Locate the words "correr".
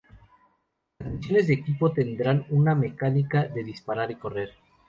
4.15-4.49